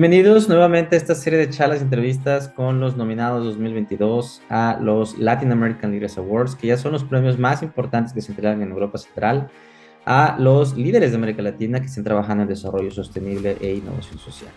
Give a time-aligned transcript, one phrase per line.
[0.00, 5.18] Bienvenidos nuevamente a esta serie de charlas y entrevistas con los nominados 2022 a los
[5.18, 8.70] Latin American Leaders Awards, que ya son los premios más importantes que se entregan en
[8.70, 9.50] Europa Central
[10.06, 14.50] a los líderes de América Latina que están trabajando en desarrollo sostenible e innovación social.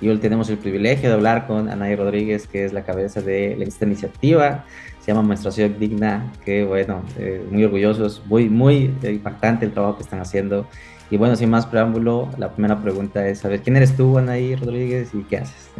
[0.00, 3.62] Y hoy tenemos el privilegio de hablar con Anaí Rodríguez, que es la cabeza de
[3.62, 4.64] esta iniciativa,
[4.98, 10.02] se llama Menstruación Digna, que bueno, eh, muy orgullosos, muy, muy impactante el trabajo que
[10.02, 10.66] están haciendo
[11.10, 15.10] y bueno, sin más preámbulo, la primera pregunta es saber quién eres tú, Anaí Rodríguez,
[15.12, 15.70] y qué haces.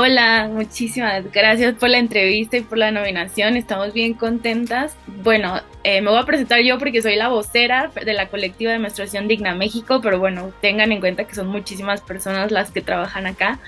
[0.00, 3.56] Hola, muchísimas gracias por la entrevista y por la nominación.
[3.56, 4.96] Estamos bien contentas.
[5.24, 8.78] Bueno, eh, me voy a presentar yo porque soy la vocera de la colectiva de
[8.78, 13.26] menstruación digna México, pero bueno, tengan en cuenta que son muchísimas personas las que trabajan
[13.26, 13.58] acá.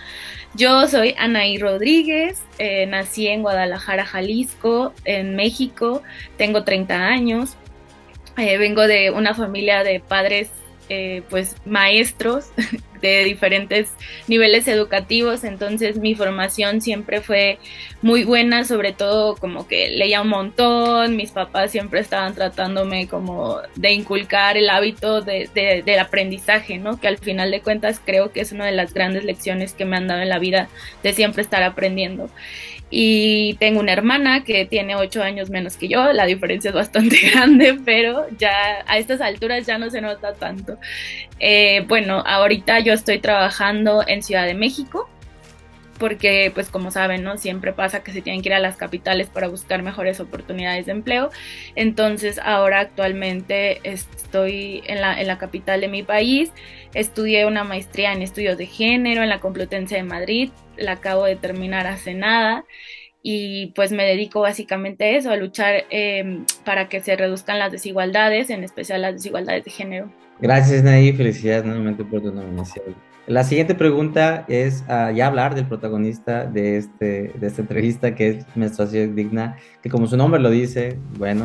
[0.54, 6.02] Yo soy Anaí Rodríguez, eh, nací en Guadalajara, Jalisco, en México,
[6.36, 7.56] tengo 30 años,
[8.36, 10.50] eh, vengo de una familia de padres
[10.90, 12.50] eh, pues maestros
[13.00, 13.90] de diferentes
[14.28, 17.58] niveles educativos, entonces mi formación siempre fue
[18.02, 23.58] muy buena, sobre todo como que leía un montón, mis papás siempre estaban tratándome como
[23.76, 25.48] de inculcar el hábito de,
[25.84, 27.00] del aprendizaje, ¿no?
[27.00, 29.96] Que al final de cuentas creo que es una de las grandes lecciones que me
[29.96, 30.68] han dado en la vida
[31.02, 32.30] de siempre estar aprendiendo
[32.90, 37.16] y tengo una hermana que tiene ocho años menos que yo, la diferencia es bastante
[37.32, 40.76] grande, pero ya a estas alturas ya no se nota tanto.
[41.38, 45.08] Eh, bueno, ahorita yo estoy trabajando en Ciudad de México,
[45.98, 47.36] porque pues como saben, ¿no?
[47.36, 50.92] Siempre pasa que se tienen que ir a las capitales para buscar mejores oportunidades de
[50.92, 51.30] empleo.
[51.76, 56.50] Entonces ahora actualmente estoy en la, en la capital de mi país,
[56.94, 61.36] estudié una maestría en estudios de género en la Complutense de Madrid, la acabo de
[61.36, 62.64] terminar hace nada
[63.22, 67.70] y pues me dedico básicamente a eso, a luchar em, para que se reduzcan las
[67.70, 70.10] desigualdades, en especial las desigualdades de género.
[70.42, 72.94] Gracias, Nay, felicidades nuevamente por tu nominación.
[73.26, 78.28] La siguiente pregunta es uh, ya hablar del protagonista de, este, de esta entrevista, que
[78.30, 81.44] es Menstruación Digna, que como su nombre lo dice, bueno,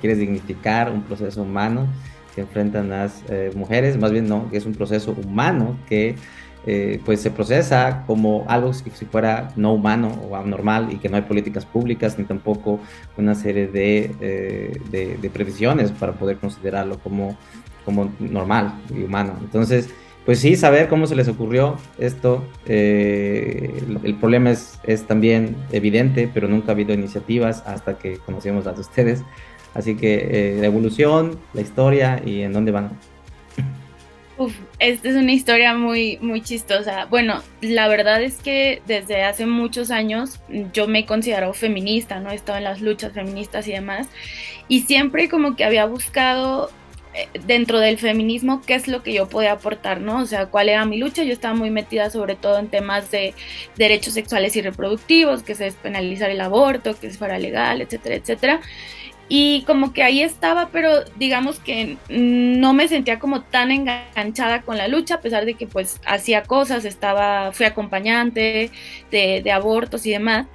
[0.00, 1.88] quiere dignificar un proceso humano
[2.34, 6.14] que enfrentan las eh, mujeres, más bien no, que es un proceso humano que
[6.66, 11.08] eh, pues se procesa como algo que si fuera no humano o anormal y que
[11.08, 12.78] no hay políticas públicas ni tampoco
[13.16, 17.36] una serie de, eh, de, de previsiones para poder considerarlo como,
[17.88, 19.34] como normal y humano.
[19.40, 19.88] Entonces,
[20.26, 22.44] pues sí, saber cómo se les ocurrió esto.
[22.66, 28.66] Eh, el, problema es, es, también evidente, pero nunca ha habido iniciativas hasta que conocimos
[28.66, 29.22] las de ustedes.
[29.72, 32.90] Así que eh, la evolución, la historia y en dónde van.
[34.36, 37.06] Uf, esta es una historia muy, muy chistosa.
[37.06, 40.40] Bueno, la verdad es que desde hace muchos años
[40.74, 42.32] yo me considero feminista, ¿no?
[42.32, 44.08] He estado en las luchas feministas y demás.
[44.68, 46.70] Y siempre como que había buscado
[47.46, 50.22] dentro del feminismo qué es lo que yo podía aportar, ¿no?
[50.22, 51.22] O sea, cuál era mi lucha.
[51.24, 53.34] Yo estaba muy metida sobre todo en temas de
[53.76, 58.60] derechos sexuales y reproductivos, que se despenalizar el aborto, que fuera legal, etcétera, etcétera.
[59.28, 64.78] Y como que ahí estaba, pero digamos que no me sentía como tan enganchada con
[64.78, 68.70] la lucha, a pesar de que pues hacía cosas, estaba, fui acompañante
[69.10, 70.46] de, de abortos y demás.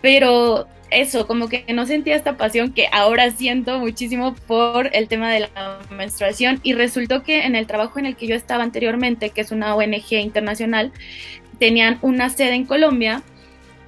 [0.00, 5.30] Pero eso, como que no sentía esta pasión que ahora siento muchísimo por el tema
[5.32, 9.30] de la menstruación y resultó que en el trabajo en el que yo estaba anteriormente,
[9.30, 10.92] que es una ONG internacional,
[11.58, 13.22] tenían una sede en Colombia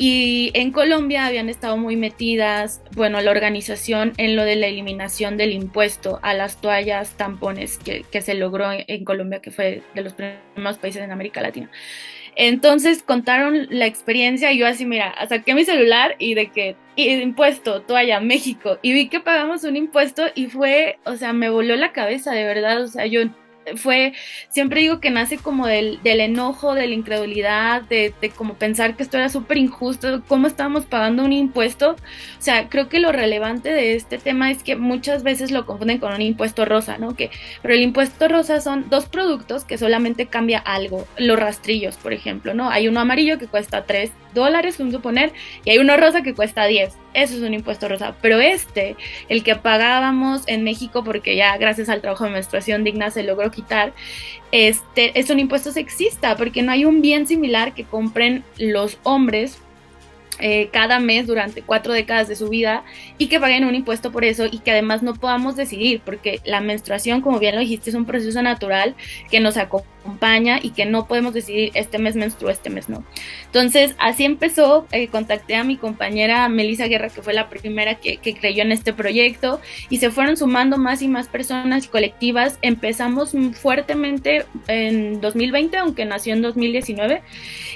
[0.03, 5.37] y en Colombia habían estado muy metidas, bueno, la organización en lo de la eliminación
[5.37, 10.01] del impuesto a las toallas tampones que, que se logró en Colombia, que fue de
[10.03, 11.71] los primeros países en América Latina.
[12.37, 17.83] Entonces contaron la experiencia y yo así, mira, saqué mi celular y de que impuesto,
[17.83, 21.93] toalla, México, y vi que pagamos un impuesto y fue, o sea, me voló la
[21.93, 23.23] cabeza, de verdad, o sea, yo
[23.77, 24.13] fue,
[24.49, 29.03] siempre digo que nace como del, del enojo, de la incredulidad, de, como pensar que
[29.03, 31.93] esto era súper injusto, cómo estábamos pagando un impuesto.
[31.93, 35.99] O sea, creo que lo relevante de este tema es que muchas veces lo confunden
[35.99, 37.15] con un impuesto rosa, ¿no?
[37.15, 37.31] Que,
[37.63, 42.55] pero el impuesto rosa son dos productos que solamente cambia algo, los rastrillos, por ejemplo,
[42.55, 42.71] ¿no?
[42.71, 45.33] Hay uno amarillo que cuesta 3 dólares, a suponer,
[45.65, 46.95] y hay uno rosa que cuesta 10.
[47.13, 48.15] Eso es un impuesto rosa.
[48.23, 48.97] Pero este,
[49.29, 53.51] el que pagábamos en México, porque ya gracias al trabajo de menstruación digna se logró
[53.51, 53.93] quitar,
[54.53, 59.59] este, es un impuesto sexista, porque no hay un bien similar que compren los hombres
[60.43, 62.83] eh, cada mes durante cuatro décadas de su vida
[63.19, 66.63] y que paguen un impuesto por eso y que además no podamos decidir, porque la
[66.63, 68.95] menstruación, como bien lo dijiste, es un proceso natural
[69.31, 73.05] que nos acompaña acompaña y que no podemos decidir este mes menstruo, este mes no.
[73.47, 78.19] Entonces, así empezó, eh, contacté a mi compañera Melissa Guerra, que fue la primera que,
[78.19, 82.59] creyó en este proyecto, y se fueron sumando más y más personas y colectivas.
[82.63, 87.23] Empezamos fuertemente en 2020, aunque nació en 2019,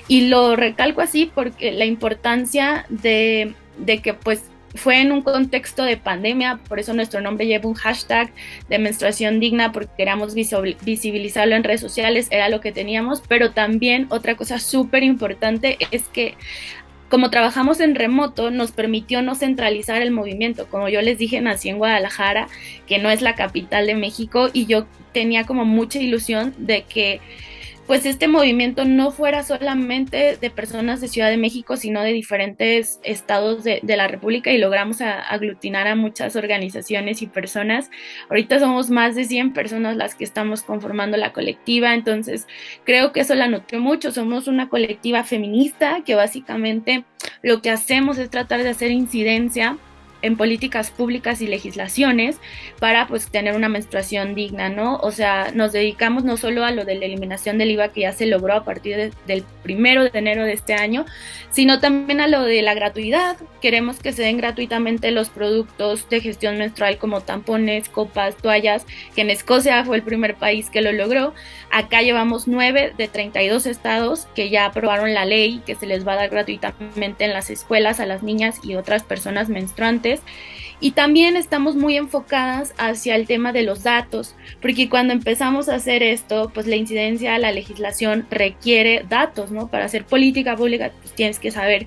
[0.08, 3.54] y lo recalco así porque la importancia de
[4.02, 4.44] que pues
[4.74, 8.32] fue en un contexto de pandemia, por eso nuestro nombre lleva un hashtag
[8.68, 14.06] de menstruación digna, porque queríamos visibilizarlo en redes sociales, era lo que teníamos, pero también
[14.10, 16.34] otra cosa súper importante es que
[17.08, 20.66] como trabajamos en remoto, nos permitió no centralizar el movimiento.
[20.66, 22.48] Como yo les dije, nací en Guadalajara,
[22.88, 27.20] que no es la capital de México, y yo tenía como mucha ilusión de que
[27.86, 32.98] pues este movimiento no fuera solamente de personas de Ciudad de México, sino de diferentes
[33.02, 37.90] estados de, la República y logramos aglutinar a muchas organizaciones y personas.
[38.30, 42.46] Ahorita somos más de 100 personas las que estamos conformando la colectiva, entonces
[42.84, 44.12] creo que eso la nutrió mucho.
[44.12, 47.04] Somos una colectiva feminista que básicamente
[47.42, 49.78] lo que hacemos es tratar de hacer incidencia
[50.24, 52.38] en políticas públicas y legislaciones
[52.80, 54.96] para pues tener una menstruación digna, ¿no?
[54.96, 58.12] O sea, nos dedicamos no solo a lo de la eliminación del IVA que ya
[58.12, 61.04] se logró a partir del primero de enero de este año,
[61.50, 63.36] sino también a lo de la gratuidad.
[63.60, 69.20] Queremos que se den gratuitamente los productos de gestión menstrual como tampones, copas, toallas, que
[69.20, 71.34] en Escocia fue el primer país que lo logró.
[71.70, 76.14] Acá llevamos nueve de 32 estados que ya aprobaron la ley que se les va
[76.14, 80.13] a dar gratuitamente en las escuelas a las niñas y otras personas menstruantes
[80.80, 85.76] y también estamos muy enfocadas hacia el tema de los datos, porque cuando empezamos a
[85.76, 89.68] hacer esto, pues la incidencia, la legislación requiere datos, ¿no?
[89.68, 91.86] Para hacer política pública, pues tienes que saber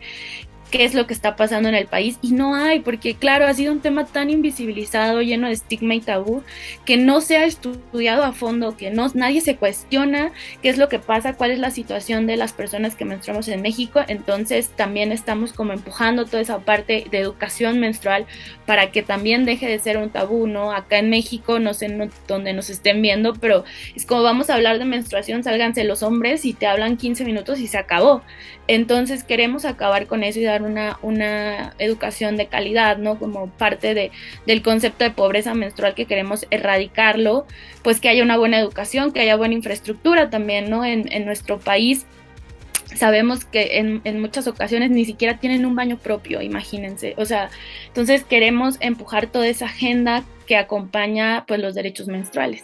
[0.72, 3.54] qué es lo que está pasando en el país y no hay, porque claro, ha
[3.54, 6.44] sido un tema tan invisibilizado, lleno de estigma y tabú,
[6.86, 10.32] que no se ha estudiado a fondo, que no, nadie se cuestiona
[10.62, 13.62] qué es lo que pasa, cuál es la situación de las personas que menstruamos en
[13.62, 18.26] México, entonces también estamos como empujando toda esa parte de educación menstrual
[18.66, 20.72] para que también deje de ser un tabú, ¿no?
[20.72, 21.88] Acá en México, no sé
[22.28, 23.64] dónde nos estén viendo, pero
[23.96, 27.60] es como vamos a hablar de menstruación, sálganse los hombres y te hablan 15 minutos
[27.60, 28.22] y se acabó.
[28.68, 33.18] Entonces queremos acabar con eso y dar una, una educación de calidad, ¿no?
[33.20, 34.12] Como parte de,
[34.46, 37.46] del concepto de pobreza menstrual que queremos erradicarlo,
[37.84, 40.86] pues que haya una buena educación, que haya buena infraestructura también, ¿no?
[40.86, 42.06] En, en nuestro país
[42.96, 47.14] sabemos que en, en, muchas ocasiones ni siquiera tienen un baño propio, imagínense.
[47.18, 47.50] O sea,
[47.88, 52.64] entonces queremos empujar toda esa agenda que acompaña pues los derechos menstruales.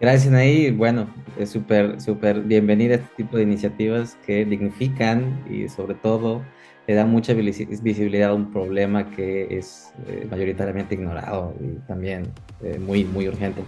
[0.00, 0.70] Gracias, Anaí.
[0.70, 6.42] Bueno, es súper, súper bienvenida este tipo de iniciativas que dignifican y sobre todo
[6.86, 12.28] le dan mucha visibilidad a un problema que es eh, mayoritariamente ignorado y también
[12.62, 13.62] eh, muy, muy urgente.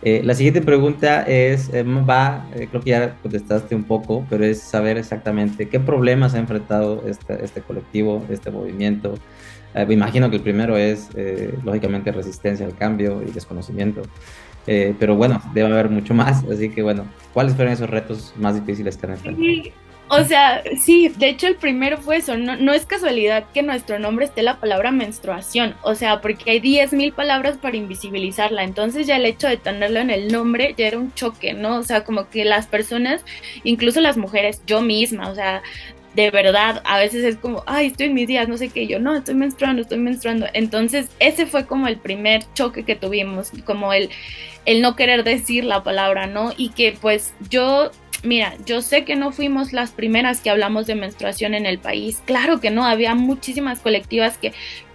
[0.00, 4.96] Eh, la siguiente pregunta es, va, creo que ya contestaste un poco, pero es saber
[4.96, 9.16] exactamente qué problemas ha enfrentado este, este colectivo, este movimiento.
[9.74, 11.10] me imagino que el primero es,
[11.64, 14.02] lógicamente, resistencia al cambio y desconocimiento.
[14.70, 18.54] Eh, pero bueno, debe haber mucho más, así que bueno, ¿cuáles fueron esos retos más
[18.54, 19.46] difíciles que han enfrentado?
[20.10, 23.98] o sea, sí, de hecho el primero fue eso, no, no, es casualidad que nuestro
[23.98, 29.16] nombre esté la palabra menstruación, o sea, porque hay 10.000 palabras para invisibilizarla, entonces ya
[29.16, 31.76] el hecho de tenerlo en el nombre ya era un choque, ¿no?
[31.76, 33.24] O sea, como que las personas,
[33.64, 35.62] incluso las mujeres, yo misma, o sea,
[36.18, 38.98] de verdad, a veces es como, ay, estoy en mis días, no sé qué, yo
[38.98, 40.46] no, estoy menstruando, estoy menstruando.
[40.52, 44.10] Entonces, ese fue como el primer choque que tuvimos, como el,
[44.64, 46.52] el no querer decir la palabra, ¿no?
[46.56, 47.92] Y que pues yo
[48.24, 52.20] Mira, yo sé que no fuimos las primeras que hablamos de menstruación en el país.
[52.24, 54.52] Claro que no, había muchísimas colectivas que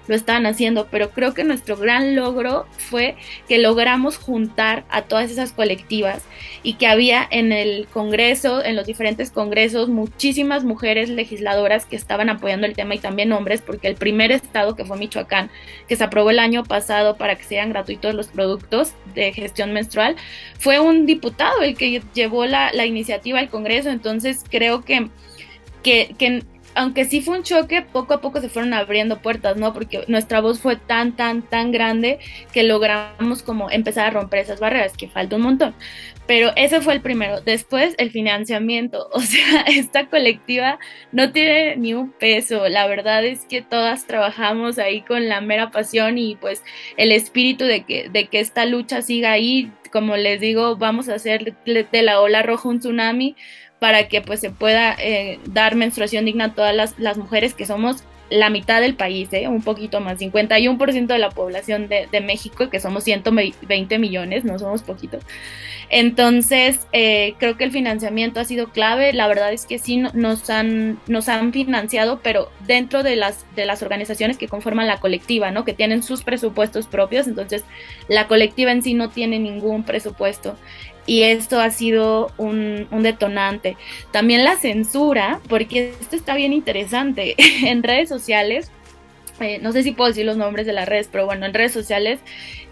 [0.08, 3.16] lo estaban haciendo, pero creo que nuestro gran logro fue
[3.48, 6.24] que logramos juntar a todas esas colectivas
[6.62, 12.30] y que había en el Congreso, en los diferentes congresos, muchísimas mujeres legisladoras que estaban
[12.30, 15.50] apoyando el tema y también hombres, porque el primer estado que fue Michoacán,
[15.88, 20.16] que se aprobó el año pasado para que sean gratuitos los productos de gestión menstrual,
[20.60, 25.10] fue un diputado el que llevó la, iniciativa al Congreso, entonces creo que,
[25.84, 26.44] que,
[26.76, 29.74] aunque sí fue un choque, poco a poco se fueron abriendo puertas, ¿no?
[29.74, 32.20] Porque nuestra voz fue tan, tan, tan grande
[32.52, 35.76] que logramos como empezar a romper esas barreras, que falta un montón.
[36.26, 37.42] Pero ese fue el primero.
[37.42, 39.10] Después, el financiamiento.
[39.24, 40.80] O sea, esta colectiva
[41.12, 42.68] no tiene ni un peso.
[42.68, 46.62] La verdad es que todas trabajamos ahí con la mera pasión y pues
[46.98, 49.72] el espíritu de que, de que esta lucha siga ahí.
[49.92, 53.36] Como les digo, vamos a hacer de la ola roja un tsunami
[53.84, 58.06] para que pues se pueda eh, dar menstruación digna a todas las, mujeres que somos
[58.30, 59.50] la mitad del país, ¿eh?
[59.50, 64.84] un poquito más, 51% de la población de, México, que somos 120 millones, no somos
[64.84, 65.20] poquito.
[65.90, 69.12] Entonces, eh, creo que el financiamiento ha sido clave.
[69.12, 73.66] La verdad es que sí nos han, nos han financiado, pero dentro de las, de
[73.66, 75.66] las organizaciones que conforman la colectiva, ¿no?
[75.66, 77.28] Que tienen sus presupuestos propios.
[77.28, 77.66] Entonces,
[78.08, 80.56] la colectiva en sí no tiene ningún presupuesto
[81.06, 83.78] y esto ha sido un, detonante.
[84.12, 87.36] También la censura, porque esto está bien interesante.
[87.66, 88.72] en redes sociales,
[89.40, 91.74] eh, no sé si puedo decir los nombres de las redes, pero bueno, en redes
[91.74, 92.20] sociales,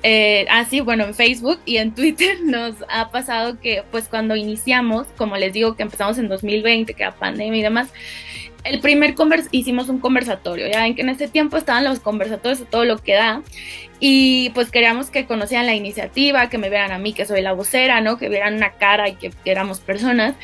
[0.04, 5.08] eh, así, bueno, en Facebook y en Twitter nos ha pasado que pues cuando iniciamos,
[5.18, 7.90] como les digo que empezamos en 2020, que era pandemia y demás,
[8.63, 12.63] el primer convers hicimos un conversatorio, ya ven que en ese tiempo estaban los conversatorios
[12.70, 13.41] todo lo que da
[14.00, 17.53] y pues queríamos que conocieran la iniciativa, que me vieran a mí que soy la
[17.53, 18.18] vocera, ¿no?
[18.18, 20.36] Que vieran una cara y que, que éramos personas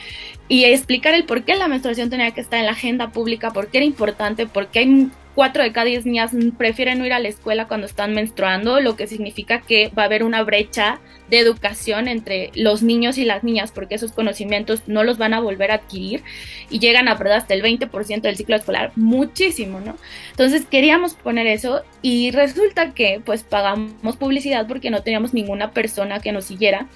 [0.48, 3.68] y explicar el por qué la menstruación tenía que estar en la agenda pública, por
[3.68, 7.20] qué era importante, por qué hay cuatro de cada diez niñas prefieren no ir a
[7.20, 11.38] la escuela cuando están menstruando, lo que significa que va a haber una brecha de
[11.38, 15.70] educación entre los niños y las niñas, porque esos conocimientos no los van a volver
[15.70, 16.24] a adquirir
[16.72, 19.96] y llegan a perder hasta el 20% del ciclo escolar, muchísimo, ¿no?
[20.32, 26.20] Entonces queríamos poner eso y resulta que pues pagamos publicidad porque no teníamos ninguna persona
[26.20, 26.88] que nos siguiera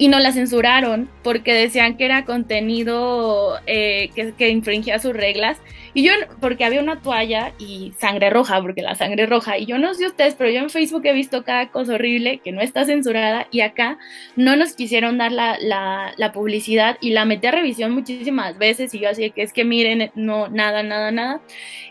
[0.00, 5.58] y no la censuraron porque decían que era contenido eh, que, infringía sus reglas.
[5.92, 9.78] Y yo, porque había una toalla y sangre roja, porque la sangre roja, y yo
[9.78, 12.84] no sé ustedes, pero yo en Facebook he visto cada cosa horrible que no está
[12.84, 13.98] censurada y acá
[14.36, 18.94] no nos quisieron dar la, la, la publicidad y la metí a revisión muchísimas veces
[18.94, 21.40] y yo así que es que miren, no, nada, nada, nada.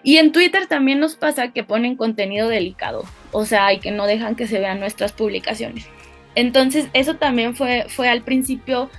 [0.03, 4.07] Y en Twitter también nos pasa que ponen contenido delicado, o sea, y que no
[4.07, 5.87] dejan que se vean nuestras publicaciones.
[6.35, 8.89] Entonces eso también fue, fue al principio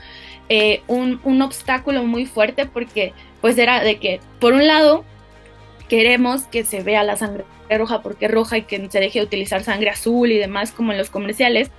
[0.48, 5.04] eh, un, un, obstáculo muy fuerte porque pues era de que por un lado
[5.88, 9.24] queremos que se vea la sangre roja porque es roja y que se deje de
[9.24, 11.70] utilizar sangre azul y demás como en los comerciales.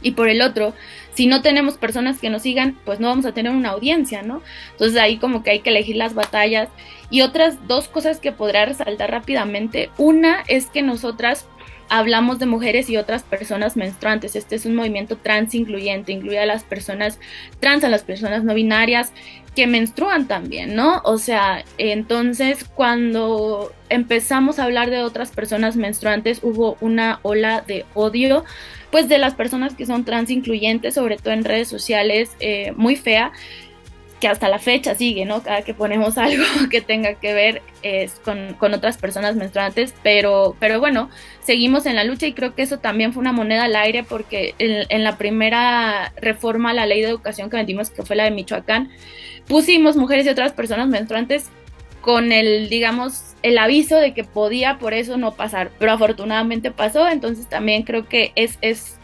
[0.00, 0.74] Y por el otro,
[1.12, 4.42] si no tenemos personas que nos sigan, pues no vamos a tener una audiencia, ¿no?
[4.70, 6.68] Entonces ahí como que hay que elegir las batallas.
[7.10, 9.90] Y otras dos cosas que podrá resaltar rápidamente.
[9.98, 11.46] Una es que nosotras
[11.88, 14.36] hablamos de mujeres y otras personas menstruantes.
[14.36, 17.18] Este es un movimiento trans incluyente, incluye a las personas
[17.60, 19.12] trans, a las personas no binarias
[19.54, 21.00] que menstruan también, ¿no?
[21.04, 27.84] O sea, entonces cuando empezamos a hablar de otras personas menstruantes hubo una ola de
[27.94, 28.44] odio,
[28.92, 32.94] pues de las personas que son trans incluyentes, sobre todo en redes sociales, eh, muy
[32.94, 33.32] fea
[34.20, 35.42] que hasta la fecha sigue, ¿no?
[35.42, 37.62] Cada que ponemos algo que tenga que ver
[38.24, 41.10] con, con, otras personas menstruantes, pero, pero bueno,
[41.42, 44.54] seguimos en la lucha y creo que eso también fue una moneda al aire porque
[44.58, 48.24] en, en la primera reforma a la ley de educación que metimos, que fue la
[48.24, 48.90] de Michoacán,
[49.46, 51.50] pusimos mujeres y otras personas menstruantes
[52.00, 57.08] con el, digamos, el aviso de que podía por eso no pasar, pero afortunadamente pasó,
[57.08, 58.98] entonces también creo que es, es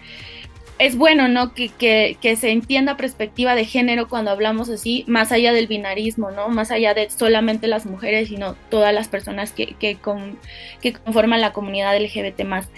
[0.78, 1.54] es bueno, ¿no?
[1.54, 6.31] Que, que, que, se entienda perspectiva de género cuando hablamos así, más allá del binarismo,
[6.31, 6.49] ¿no?
[6.49, 10.38] Más allá de solamente las mujeres, sino todas las personas que, que, con,
[10.81, 12.69] que conforman la comunidad LGBT más.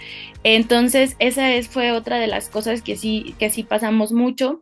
[0.43, 4.61] Entonces, esa es, fue otra de las cosas que sí, que sí pasamos mucho.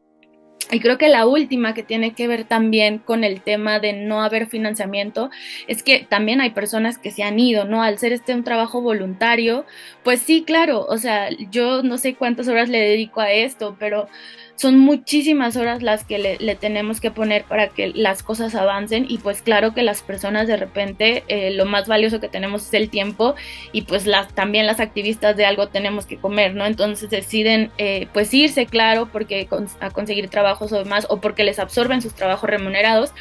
[0.72, 4.24] Y creo que la última que tiene que ver también con el tema de no
[4.24, 5.30] haber financiamiento
[5.68, 7.84] es que también hay personas que se han ido, ¿no?
[7.84, 9.66] Al ser este un trabajo voluntario,
[10.04, 14.08] pues sí, claro, o sea, yo no sé cuántas horas le dedico a esto, pero
[14.56, 19.18] son muchísimas horas las que le, tenemos que poner para que las cosas avancen y
[19.18, 22.90] pues claro que las personas de repente eh, lo más valioso que tenemos es el
[22.90, 23.36] tiempo
[23.74, 26.66] y pues las, también las activistas de algo tenemos que comer, ¿no?
[26.66, 29.48] Entonces deciden eh, pues irse, claro, porque
[29.82, 33.12] a conseguir trabajos o demás o porque les absorben sus trabajos remunerados.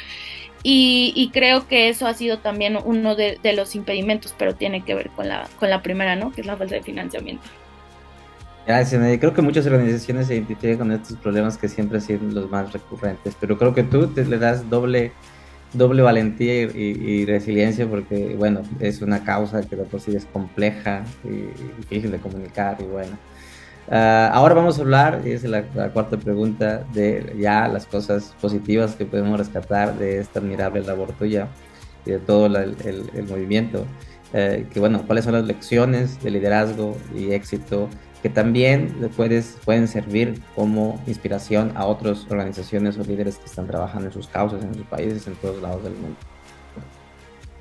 [0.67, 4.95] Y, creo que eso ha sido también uno de, de, los impedimentos, pero tiene que
[4.95, 6.31] ver con la, con la primera, ¿no?
[6.31, 7.47] Que es la falta de financiamiento.
[8.67, 9.19] Gracias.
[9.19, 13.35] Creo que muchas organizaciones se identifican con estos problemas que siempre han los más recurrentes,
[13.39, 15.11] pero creo que tú te le das doble,
[15.73, 21.03] doble valentía y, resiliencia porque, bueno, es una causa que de por sí es compleja
[21.23, 21.45] y
[21.81, 23.17] difícil de comunicar y bueno.
[23.87, 25.61] Uh, ahora vamos a hablar, y es la,
[25.93, 31.49] cuarta pregunta, de ya las cosas positivas que podemos rescatar de esta admirable labor tuya
[32.03, 32.75] y de todo la, el,
[33.13, 33.85] el, movimiento.
[34.33, 37.87] Uh, que bueno, cuáles son las lecciones de liderazgo y éxito
[38.25, 44.07] que también puedes, pueden servir como inspiración a otras organizaciones o líderes que están trabajando
[44.07, 46.17] en sus causas, en sus países, en todos lados del mundo.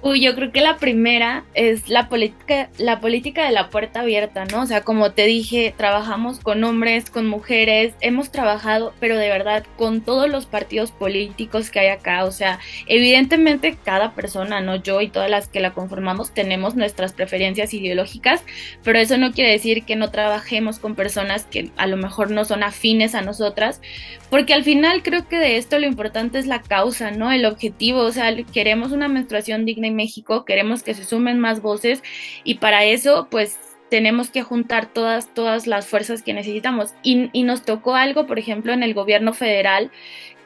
[0.06, 4.44] Uy, yo creo que la primera es la política, la política de la puerta abierta,
[4.44, 4.60] ¿no?
[4.60, 9.64] O sea, como te dije, trabajamos con hombres, con mujeres, hemos trabajado, pero de verdad,
[9.78, 12.24] con todos los partidos políticos que hay acá.
[12.26, 14.76] O sea, evidentemente cada persona, ¿no?
[14.76, 18.44] Yo y todas las que la conformamos tenemos nuestras preferencias ideológicas,
[18.82, 22.44] pero eso no quiere decir que no trabajemos con personas que a lo mejor no
[22.44, 23.80] son afines a nosotras,
[24.28, 27.32] porque al final creo que de esto lo importante es la causa, ¿no?
[27.32, 31.62] El objetivo, o sea, queremos una menstruación digna y México, queremos que se sumen más
[31.62, 32.02] voces
[32.44, 33.58] y para eso pues
[33.90, 36.94] tenemos que juntar todas, todas las fuerzas que necesitamos.
[37.02, 39.92] Y, y nos tocó algo, por ejemplo, en el gobierno federal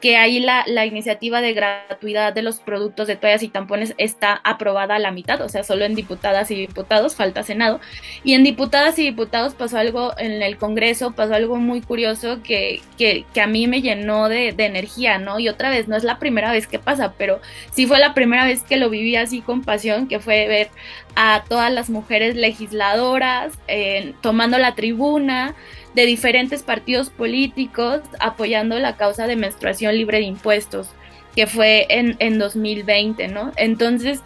[0.01, 4.41] que ahí la, la, iniciativa de gratuidad de los productos de toallas y tampones está
[4.45, 7.81] aprobada a la mitad, o sea, solo en diputadas y diputados, falta Senado.
[8.23, 12.81] Y en diputadas y diputados pasó algo en el Congreso, pasó algo muy curioso que,
[12.97, 15.41] que, que a mí me llenó de, de, energía, ¿no?
[15.41, 17.41] Y otra vez, no es la primera vez que pasa, pero
[17.73, 20.69] sí fue la primera vez que lo viví así con pasión, que fue ver
[21.17, 25.57] a todas las mujeres legisladoras eh, tomando la tribuna,
[25.99, 30.91] de diferentes partidos políticos apoyando la causa de menstruación libre de impuestos,
[31.35, 33.51] que fue en, en 2020, ¿no?
[33.57, 34.21] Entonces,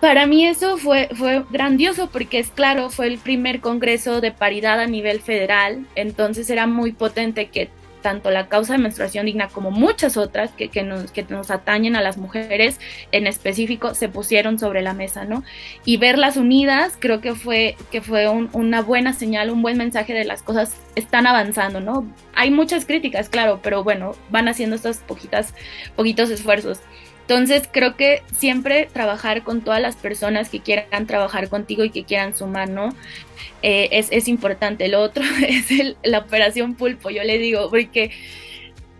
[0.00, 4.80] para mí eso fue, fue grandioso porque es claro, fue el primer congreso de paridad
[4.80, 7.70] a nivel federal, entonces era muy potente que
[8.02, 11.96] tanto la causa de menstruación digna como muchas otras que, que, nos, que nos atañen
[11.96, 12.80] a las mujeres
[13.12, 15.44] en específico se pusieron sobre la mesa, ¿no?
[15.84, 20.14] Y verlas unidas creo que fue, que fue un, una buena señal, un buen mensaje
[20.14, 22.06] de las cosas están avanzando, ¿no?
[22.34, 25.54] Hay muchas críticas, claro, pero bueno, van haciendo estos poquitas,
[25.96, 26.80] poquitos esfuerzos.
[27.28, 32.04] Entonces creo que siempre trabajar con todas las personas que quieran trabajar contigo y que
[32.04, 32.94] quieran sumar, ¿no?
[33.60, 34.88] Eh, es, es, importante.
[34.88, 38.12] Lo otro es el, la operación pulpo, yo le digo, porque,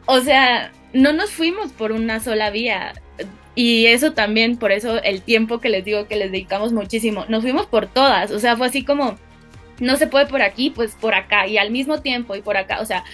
[0.04, 2.92] o sea, no nos fuimos por una sola vía.
[3.54, 7.42] Y eso también, por eso el tiempo que les digo que les dedicamos muchísimo, nos
[7.42, 9.16] fuimos por todas, o sea, fue así como,
[9.80, 12.82] no se puede por aquí, pues por acá, y al mismo tiempo y por acá,
[12.82, 13.04] o sea,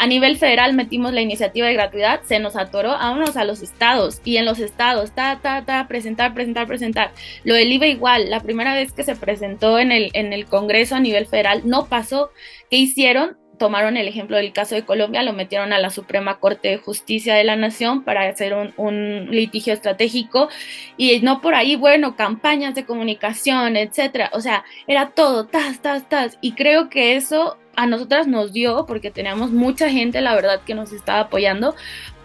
[0.00, 4.22] a nivel federal metimos la iniciativa de gratuidad, se nos atoró, vámonos a los estados
[4.24, 7.12] y en los estados, ta, ta, ta, presentar, presentar, presentar.
[7.44, 10.94] Lo del IVA igual, la primera vez que se presentó en el, en el Congreso
[10.94, 12.30] a nivel federal no pasó.
[12.70, 13.36] ¿Qué hicieron?
[13.58, 17.34] tomaron el ejemplo del caso de Colombia, lo metieron a la Suprema Corte de Justicia
[17.34, 20.48] de la Nación para hacer un, un, litigio estratégico
[20.96, 24.30] y no por ahí, bueno, campañas de comunicación, etcétera.
[24.32, 26.38] O sea, era todo, tas, tas, tas.
[26.40, 30.74] Y creo que eso a nosotras nos dio, porque teníamos mucha gente, la verdad, que
[30.74, 31.74] nos estaba apoyando,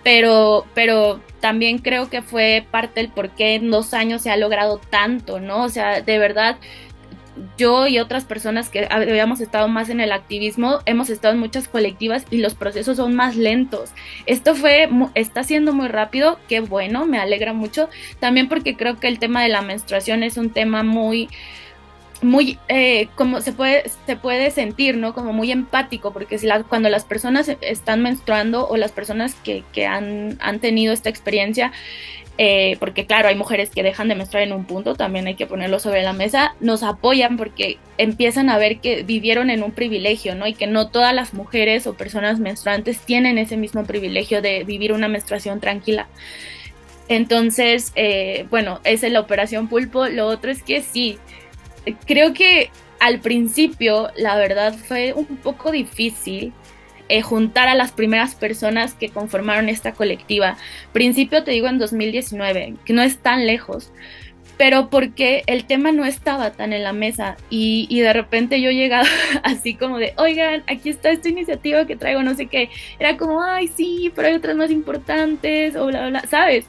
[0.04, 4.38] pero, pero también creo que fue parte del por qué en dos años se ha
[4.38, 5.64] logrado tanto, ¿no?
[5.64, 6.58] O sea, de verdad,
[7.58, 11.70] yo y otras personas que habíamos estado más en el activismo, hemos estado en muchas
[11.70, 13.92] colectivas y los procesos son más lentos.
[14.26, 17.90] Esto fue, está siendo muy rápido, qué bueno, me alegra mucho,
[18.20, 21.30] también porque creo que el tema de la menstruación es un tema muy
[22.26, 25.14] muy, eh, como se puede, se puede sentir, ¿no?
[25.14, 29.64] Como muy empático, porque si la, cuando las personas están menstruando o las personas que,
[29.72, 31.72] que han, han, tenido esta experiencia,
[32.38, 35.46] eh, porque claro, hay mujeres que dejan de menstruar en un punto, también hay que
[35.46, 40.36] ponerlo sobre la mesa, nos apoyan porque empiezan a ver que vivieron en un privilegio,
[40.36, 40.46] ¿no?
[40.46, 44.92] Y que no todas las mujeres o personas menstruantes tienen ese mismo privilegio de vivir
[44.92, 46.08] una menstruación tranquila.
[47.08, 50.08] Entonces, eh, bueno, es la operación pulpo.
[50.08, 51.20] Lo otro es que sí,
[52.06, 52.70] creo que
[53.00, 56.54] al principio, la verdad, fue un poco difícil
[57.08, 60.58] eh, juntar a las primeras personas que conformaron esta colectiva.
[60.92, 63.92] Principio, te digo, en 2019, que no es tan lejos,
[64.58, 68.72] pero porque el tema no estaba tan en la mesa y, y de repente yo
[68.72, 69.08] llegaba
[69.44, 72.70] así como de, oigan, aquí está esta iniciativa que traigo, no sé qué.
[72.98, 76.66] Era como, ay, sí, pero hay otras más importantes, o bla, bla, ¿sabes?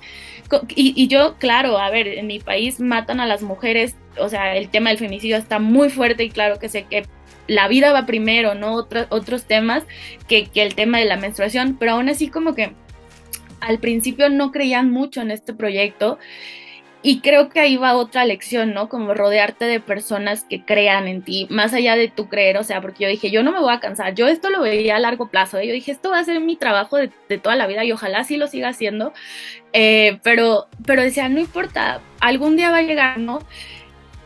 [0.74, 4.56] Y, y, yo, claro, a ver, en mi país matan a las mujeres, o sea,
[4.56, 7.06] el tema del femicidio está muy fuerte y claro que sé que
[7.48, 8.74] la vida va primero, ¿no?
[8.74, 9.84] Otro, otros temas
[10.28, 12.72] que, que el tema de la menstruación, pero aún así como que
[13.60, 16.18] al principio no creían mucho en este proyecto
[17.06, 18.88] y creo que ahí va otra lección, ¿no?
[18.88, 22.80] Como rodearte de personas que crean en ti, más allá de tu creer, o sea,
[22.80, 25.28] porque yo dije, yo no me voy a cansar, yo esto lo veía a largo
[25.28, 25.68] plazo, ¿eh?
[25.68, 28.36] yo dije, esto va a ser mi trabajo de, toda la vida y ojalá sí
[28.36, 29.12] lo siga haciendo,
[29.72, 33.38] eh, pero, pero decía, no importa, algún día va a llegar, ¿no?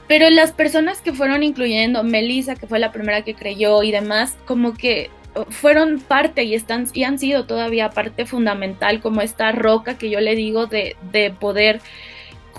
[0.08, 4.38] Pero las personas que fueron incluyendo, Melissa, que fue la primera que creyó y demás,
[4.46, 5.10] como que
[5.50, 10.20] fueron parte y están y han sido todavía parte fundamental como esta roca que yo
[10.20, 11.82] le digo de, de poder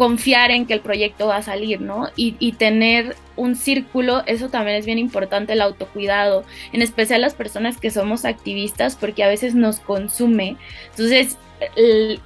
[0.01, 2.09] confiar en que el proyecto va a salir, ¿no?
[2.15, 7.77] Y, tener un círculo, eso también es bien importante, el autocuidado, en especial las personas
[7.77, 10.57] que somos activistas, porque a veces nos consume.
[10.89, 11.37] Entonces,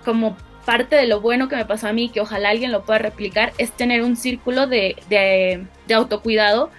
[0.05, 2.99] como parte de lo bueno que me pasó a mí, que ojalá alguien lo pueda
[2.99, 6.71] replicar, es tener un círculo de, de, de autocuidado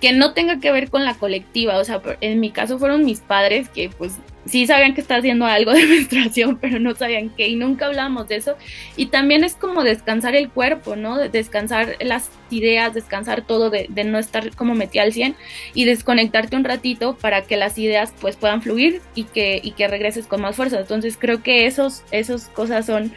[0.00, 1.78] que no tenga que ver con la colectiva.
[1.78, 5.46] O sea, en mi caso fueron mis padres que pues sí sabían que estaba haciendo
[5.46, 8.56] algo de menstruación, pero no sabían qué y nunca hablábamos de eso.
[8.96, 11.16] Y también es como descansar el cuerpo, ¿no?
[11.16, 15.36] Descansar las ideas, descansar todo, de, no estar como metida al 100
[15.74, 19.88] y desconectarte un ratito para que las ideas pues puedan fluir y que, y que
[19.88, 20.80] regreses con más fuerza.
[20.80, 23.12] Entonces creo que esos, esas cosas son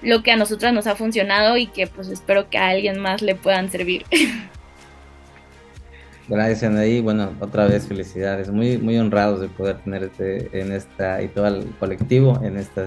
[0.00, 3.20] lo que a nosotras nos ha funcionado y que pues espero que a alguien más
[3.22, 4.04] le puedan servir.
[6.28, 7.00] Gracias, Anaí.
[7.00, 8.50] Bueno, otra vez felicidades.
[8.50, 12.86] Muy, muy honrados de poder tenerte en esta y todo el colectivo en esta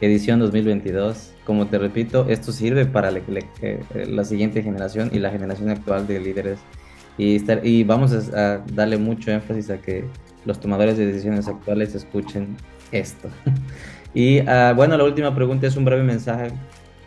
[0.00, 1.32] edición 2022.
[1.44, 6.60] Como te repito, esto sirve para la siguiente generación y la generación actual de líderes.
[7.18, 10.04] Y, estar, y vamos a, darle mucho énfasis a que
[10.44, 12.56] los tomadores de decisiones actuales escuchen
[12.92, 13.28] esto.
[14.14, 16.52] y uh, bueno, la última pregunta es un breve mensaje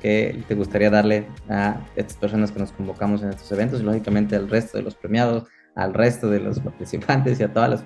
[0.02, 4.36] que te gustaría darle a estas personas que nos convocamos en estos eventos y lógicamente
[4.36, 5.44] al resto de los premiados,
[5.76, 7.86] al resto de los participantes y a todas las,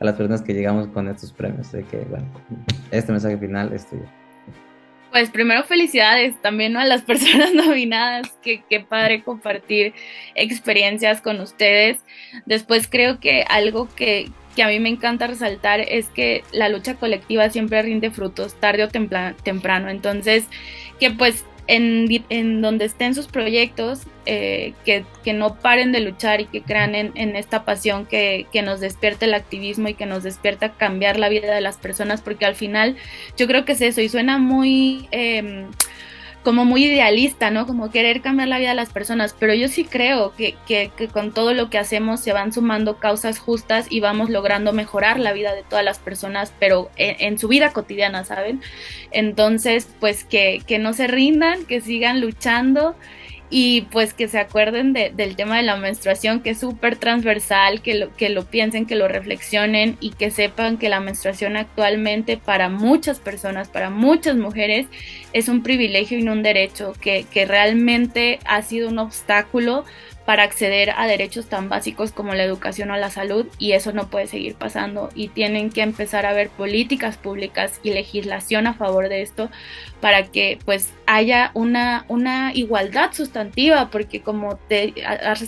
[0.00, 1.68] a las personas que llegamos con estos premios.
[1.68, 2.26] Así que, bueno,
[2.90, 4.04] este mensaje final es tuyo.
[5.10, 9.94] Pues primero felicidades también a las personas nominadas, que qué padre compartir
[10.34, 12.02] experiencias con ustedes.
[12.46, 16.96] Después creo que algo que, que a mí me encanta resaltar es que la lucha
[16.96, 19.88] colectiva siempre rinde frutos tarde o temprano.
[19.88, 20.48] Entonces,
[20.98, 26.46] que pues en, donde estén sus proyectos, eh, que, que, no paren de luchar y
[26.46, 30.22] que crean en, en esta pasión que, que, nos despierte el activismo y que nos
[30.22, 32.96] despierta cambiar la vida de las personas, porque al final
[33.36, 35.08] yo creo que es eso y suena muy...
[35.10, 35.66] Eh,
[36.44, 37.66] como muy idealista, ¿no?
[37.66, 41.32] Como querer cambiar la vida de las personas, pero yo sí creo que, que, con
[41.32, 45.54] todo lo que hacemos se van sumando causas justas y vamos logrando mejorar la vida
[45.54, 48.60] de todas las personas, pero en, su vida cotidiana, ¿saben?
[49.10, 52.94] Entonces, pues que, que no se rindan, que sigan luchando
[53.50, 57.82] y pues que se acuerden de, del tema de la menstruación que es súper transversal,
[57.82, 62.36] que lo, que lo piensen, que lo reflexionen y que sepan que la menstruación actualmente
[62.36, 64.86] para muchas personas, para muchas mujeres,
[65.32, 69.84] es un privilegio y no un derecho, que, que realmente ha sido un obstáculo
[70.26, 74.08] para acceder a derechos tan básicos como la educación o la salud y eso no
[74.08, 75.10] puede seguir pasando.
[75.14, 79.50] Y tienen que empezar a ver políticas públicas y legislación a favor de esto
[80.00, 84.94] para que pues haya una, una igualdad sustantiva porque como te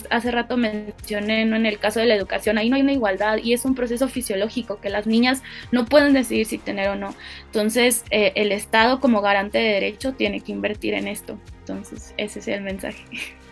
[0.09, 3.53] hace rato mencioné en el caso de la educación ahí no hay una igualdad y
[3.53, 7.15] es un proceso fisiológico que las niñas no pueden decidir si tener o no.
[7.45, 11.39] Entonces eh, el Estado como garante de derecho tiene que invertir en esto.
[11.59, 13.03] Entonces ese es el mensaje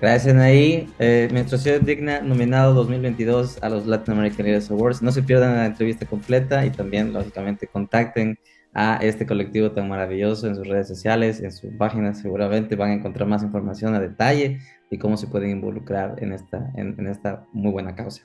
[0.00, 0.88] Gracias, Anaí.
[1.00, 5.02] Eh, Menstruación Digna, nominado 2022 a los Latin American Leaders Awards.
[5.02, 8.38] No se pierdan la entrevista completa y también, lógicamente, contacten
[8.74, 12.14] a este colectivo tan maravilloso en sus redes sociales, en su página.
[12.14, 16.70] Seguramente van a encontrar más información a detalle y cómo se pueden involucrar en esta,
[16.76, 18.22] en, en esta muy buena causa.